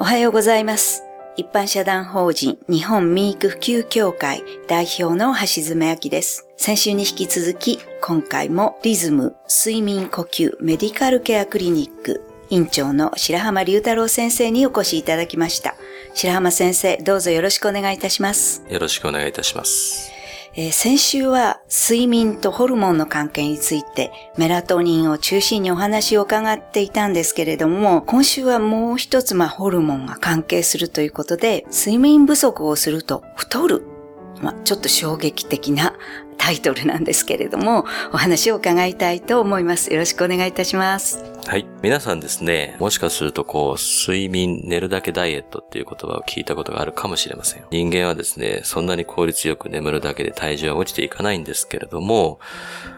[0.00, 1.02] おはようございます。
[1.36, 6.48] 一般社団法人日本民育普及協会代表の橋爪明です。
[6.56, 15.76] 先週に引き続き、今回もリズム睡眠呼吸メディカルケアクリニック院長の白浜隆太郎先生にお越しいただきました。
[16.14, 18.64] 白浜先生、どうぞよろしくお願いいたします。
[18.70, 20.12] よろしくお願いいたします。
[20.54, 33.84] えー先週は睡眠とホルモンの関係についてメラトニンを中心にお話を伺っていたんですけれども、今週はもう一つまあホルモンが関係するということで、睡眠不足をすると太る。
[34.42, 35.94] まあ、ちょっと衝撃的な
[36.40, 39.92] タイトルなんですけれども、お話を伺いたいと思います。
[39.92, 41.22] よろしくお願いいたします。
[41.46, 41.66] はい。
[41.82, 47.64] 皆さんですね、もしかするとこう、睡眠、寝るだけダイエットっていう言葉を聞いたことがあるかもしれません。
[47.70, 52.40] 人間はですね、そんなに効率よく眠るだけで体重は落ちていかないんですけれども、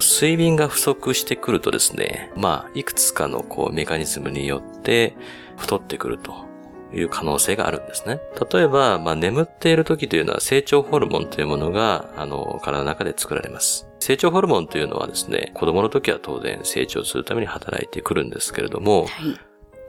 [0.00, 5.14] 睡眠が不足してくるとですね、まあ、いくつかのこう、メカニズムによって
[5.58, 6.45] 太ってくると。
[6.92, 8.20] いう可能性があるんですね。
[8.52, 13.88] 例えば、まあ、眠っている時というのは成長ホルモンというものが、あの、体の中で作られます。
[13.98, 19.10] 成長ホルモンというのはですね、子供の時は当然成長するために働いてくるんですけれども、はい。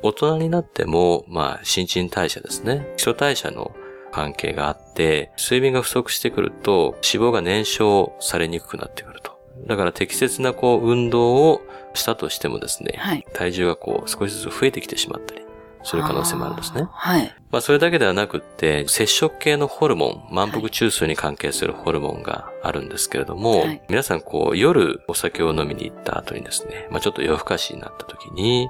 [0.03, 2.93] 大人になっても、まあ、新陳代謝ですね。
[2.97, 3.75] 基礎代謝の
[4.11, 9.37] 関係があって、睡眠が不足してくると、脂肪が燃焼されにくくなってくると。
[9.65, 11.61] だから適切なこう、運動を
[11.93, 13.25] したとしてもですね、はい。
[13.33, 15.41] 体重がこう、少しずつ増えてきてしまったり、
[15.87, 16.87] する可能性もあるんですね。
[16.91, 17.33] はい。
[17.49, 28.69] まあ、それだけではなくって、接触系のホルモン、満腹中枢に関係するホルモンがあるんですけれども、はい皆さんこう、夜お酒を飲みに行った後にですね、まあ、ちょっと夜更かしになった時に、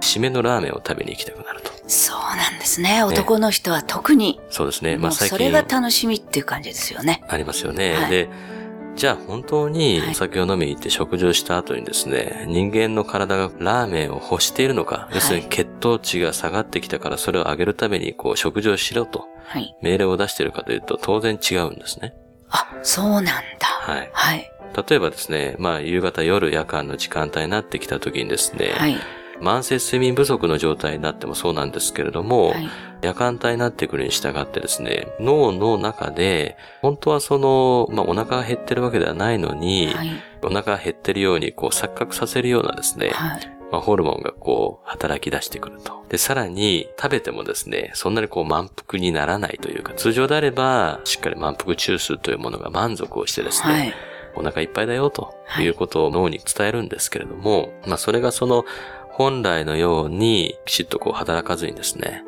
[0.00, 1.72] 締めのラーメンを食べに行きたくなると。
[1.86, 3.02] そうなんですね。
[3.02, 4.40] 男の人は特に。
[4.50, 4.96] そうですね。
[4.96, 7.24] まあ最近それが楽しみっていう感じですよね。
[7.28, 7.94] ありますよね。
[7.94, 8.28] はいで、
[8.98, 19.74] じゃあ本当にはいお酒を飲みに行って食事をした後にですね、人間の体がラーメンを欲しているのか、い要するに血糖値が下がってきたからそれを上げるためにこう食事をしろとはい。
[19.80, 22.12] 命令を出しているかというと当然違うんですね。
[22.50, 23.32] あ、そうなんだ。
[23.66, 24.10] はい。
[24.12, 24.50] はい。
[24.88, 28.96] 例えばですね、まあ夕方夜夜間の時間帯になってきた時にですね、はい。
[29.40, 32.68] 慢性睡眠不足の状態になってもそうなんですけれども、はい。
[33.02, 40.10] 夜間帯になってくるに従ってですね、脳の中で、本当はその、まあお腹が減ってるわけではないのに、はい。
[40.42, 43.58] お腹が減ってるようにこう錯覚させるようなですね、はい。
[43.70, 46.04] まあ、ホルモンがこう働き出してくると。
[46.08, 53.94] で、さらに食べてもですね、そんなにこう満腹にならないというか、通常であれば、しっかり満腹中枢というものが満足をしてですね、はい。
[54.34, 58.64] お腹いっぱいだよとはいいうことを脳に伝えるんですけれども、まあそれがその
[59.10, 62.24] 本来のようにきちっとこう働かずにですね、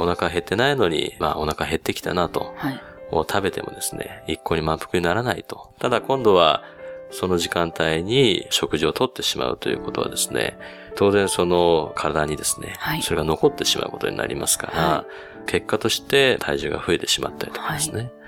[0.00, 2.80] お腹減ってないのに、まあお腹減ってきたなと、はい。
[3.12, 5.72] を食べてもですね、一向に満腹にならないと。
[5.80, 6.62] ただ今度は
[7.10, 10.56] その時間帯に食事をとってしまうということはですね、
[10.94, 15.04] 当然その体にですね、はいそれが残ってしまうことになりますから、は
[15.46, 18.20] 結果として体重が増えてしまったりとかですね、えー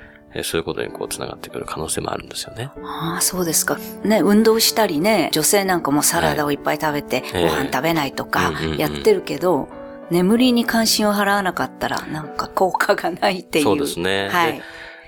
[0.44, 2.70] そういうことにこう繋がってくる可能性もあるんですよね。
[2.82, 3.76] ああ、そうですか。
[4.02, 9.68] ね、運動したりね、女性なんかもサラダをいっぱい食べて、ええご飯食べないとかやってるけど、
[10.10, 13.64] 眠りに関心を払わなかったら、なんか効果がないっていう。
[13.64, 14.28] そうですね。
[14.28, 14.62] はいで。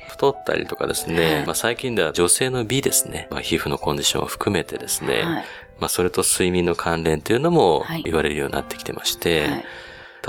[0.09, 5.45] 太ったりとかですね、はいまあ最近では女性の美ですね、まあ皮膚のコンディションを含めてですね、はい。
[5.81, 9.65] まあそれと睡眠の関連というのもはい言われるようになってきてまして、はい。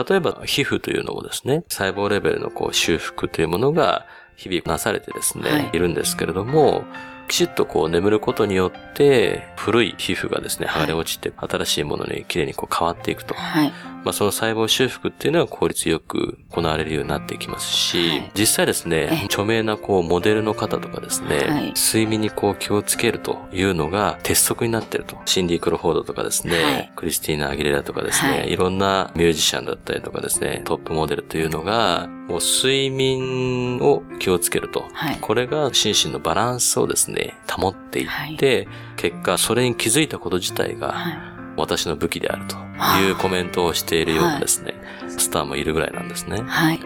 [0.09, 6.83] 例えば皮膚というのもですね、細胞レベルのこう修復というものが日々なされてですね、はいい、るんですけれども、
[7.27, 13.33] きちっとこう眠ることによって、古い皮膚がですね、はい剥がれ落ちて、新しいものにきれいにこう変わっていくと。
[13.33, 13.73] はい。
[14.05, 25.17] まあその細胞修復っていうのは効率よく行われるようになっていきますし、はい実際ですねええ、著名なこうモデルの方とかですね、はい睡眠にこう気をつけるというのが鉄則になってると。
[25.25, 34.85] シンディ・クロフォードとかですね、はいクリスティーナ・アギレラとかですね、はいい、ろんなミュージシャンだったりとかですね、トップモデルというのが、もう睡眠を気をつけると。
[34.93, 35.17] はい。
[35.21, 41.35] これが心身のバランスをですね、保っていって、結果それに気づいたこと自体が、はい。
[41.57, 42.57] 私の武器であると
[42.99, 44.73] いうコメントをしているようなですね、
[45.17, 46.41] スターもいるぐらいなんですね。
[46.41, 46.79] はい。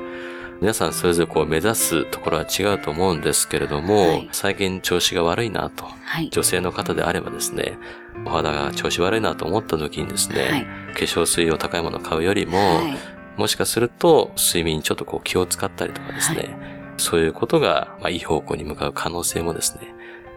[0.62, 6.30] 皆さんそれぞれこう目指すところは違うと思うんですけれども、はい最近調子が悪いなと、はい。
[6.30, 7.78] 女性の方であればですね、
[8.26, 13.19] お肌が調子悪いなと思った時にですね、はい化粧水を高いものを買うよりも、はい。
[13.40, 16.58] もしかすると睡眠にちょっとこう気を使ったりとかですね、
[16.98, 19.94] そういうことが、まあ、いい方向に向かう可能性もですね、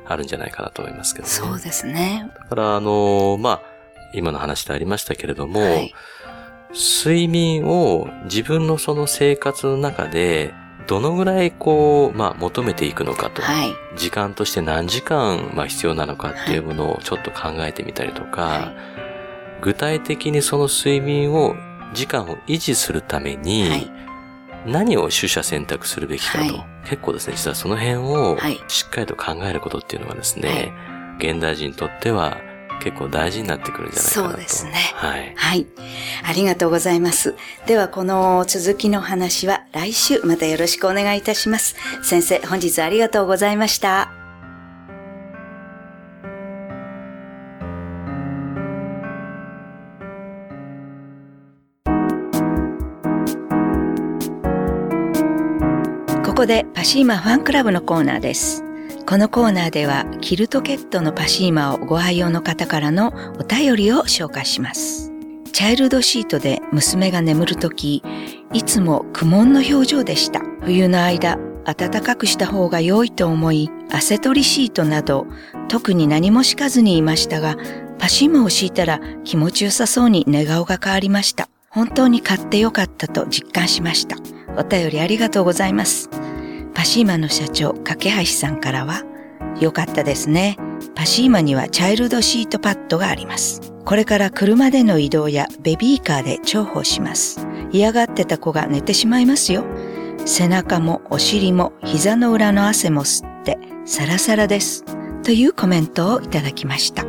[0.07, 1.31] あるんじゃないかなと思いますけどね。
[1.31, 2.31] そうですね。
[2.39, 3.63] だから、あのまあ、
[4.15, 5.95] 今の話でありましたけれども、はい。
[6.73, 10.55] 睡眠を自分のその生活の中で、
[10.87, 13.43] どのぐらいこう、まあ求めていくのかと。
[13.43, 13.73] はい。
[13.97, 18.75] 時間として何時間、まあ必要なのかっていうものをちょっと考えてみたりとか、は
[19.61, 21.55] 具体的にその睡眠を、
[21.93, 23.93] 時間を維持するために、はい
[24.65, 30.73] 何を取捨選択するべきかと、はい結構ですね、実はその辺をはいしっかりと考えることっていうのがですね、
[31.19, 32.37] 現代人にとっては
[32.83, 34.33] 結構大事になってくるんじゃないかなと。
[34.33, 35.33] そうですねはい。
[35.37, 35.67] はい。
[36.29, 37.37] ありがとうございます。
[37.67, 41.77] では、この続きの話は来週またよろしくお願いいたします。
[42.03, 44.22] 先生、本日ありがとうございました。
[56.43, 58.65] ここでパシーマファンクラブのコーナーです。
[59.07, 65.13] このコーナーではキルトケットのパシーマをご愛用の方からのお便りを紹介します。
[65.53, 68.03] チャイルドシートで娘が眠るとき、
[68.53, 70.41] いつも苦悶の表情でした。
[70.63, 75.29] 冬の間、暖かくした方が良いと思い、汗取りシートなど、
[75.69, 77.57] 特に何も敷かずにいましたが、
[78.01, 81.49] パシーマを敷いたら気持ちよさそうに寝顔が変わりました。
[81.71, 84.17] 本当に買ってよかったと実感しました。
[84.59, 86.11] お便りありがとうございます。
[86.75, 89.05] パシーマの社長、架橋さんからは、
[89.61, 90.57] よかったですね。
[90.95, 93.61] パシーマにはチャイルドシートパッドがあります。
[93.85, 97.47] これから車での移動やベビーカーで重宝します。
[97.73, 99.65] 嫌がってた子が寝てしまいますよ。
[100.25, 104.85] 背中もお尻も膝の裏の汗も吸ってサラサラです。
[105.25, 107.05] というコメントをいただきました。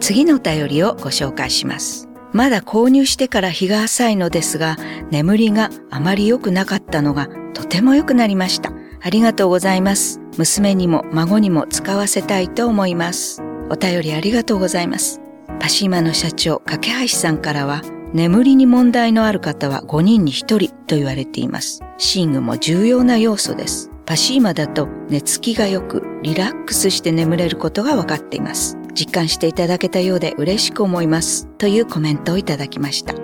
[0.00, 2.08] 次のお便りをご紹介します。
[2.32, 4.76] まだ購入してから日が浅いのですが、
[5.10, 8.72] 眠りがあまり良くなかったのがとても良くなりました。
[9.00, 10.20] ありがとうございます。
[10.36, 13.42] 娘にも孫にも使わせたいと思います。
[13.70, 15.20] お便りありがとうございます。
[15.60, 21.80] パシーマの社長、架橋さんからは、眠りに問題のある方は5人に1人と言われています。
[22.14, 23.90] 寝具も重要な要素です。
[24.06, 28.78] パシーマだと寝つきが良く、リラックスして眠れることが分かっています。
[28.94, 31.46] 実感していただけたようで嬉しく思います。
[31.58, 33.14] というコメントをいただきました。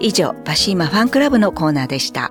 [0.00, 2.30] 以上、パシーマファンクラブのコーナーでした。